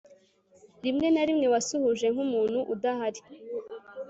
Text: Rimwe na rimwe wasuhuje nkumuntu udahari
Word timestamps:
Rimwe 0.83 1.07
na 1.11 1.23
rimwe 1.27 1.47
wasuhuje 1.53 2.05
nkumuntu 2.13 2.59
udahari 2.73 3.21